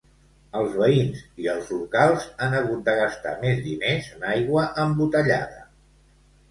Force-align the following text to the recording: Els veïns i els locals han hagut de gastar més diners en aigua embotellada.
Els 0.59 0.71
veïns 0.77 1.19
i 1.43 1.49
els 1.53 1.69
locals 1.75 2.25
han 2.47 2.57
hagut 2.61 2.81
de 2.89 2.97
gastar 3.03 3.35
més 3.45 3.63
diners 3.69 4.09
en 4.19 4.27
aigua 4.35 4.69
embotellada. 4.89 5.65